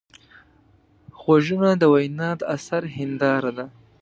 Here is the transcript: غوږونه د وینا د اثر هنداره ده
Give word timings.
غوږونه 1.19 1.69
د 1.77 1.83
وینا 1.93 2.29
د 2.39 2.41
اثر 2.55 2.83
هنداره 2.95 3.51
ده 3.57 3.65